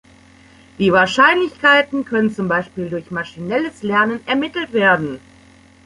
Die 0.79 0.91
Wahrscheinlichkeiten 0.91 2.05
können 2.05 2.33
zum 2.33 2.47
Beispiel 2.47 2.89
durch 2.89 3.11
maschinelles 3.11 3.83
Lernen 3.83 4.19
ermittelt 4.25 4.73
werden. 4.73 5.19